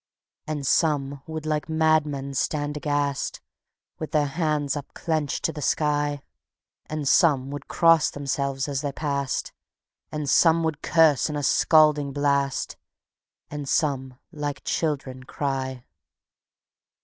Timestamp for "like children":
14.31-15.21